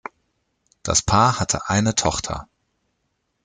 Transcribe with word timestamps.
Das 0.81 1.03
Paar 1.03 1.39
hatte 1.39 1.69
eine 1.69 1.93
Tochter. 1.93 2.47